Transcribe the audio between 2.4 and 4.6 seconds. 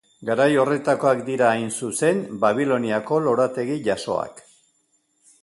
Babiloniako lorategi jasoak.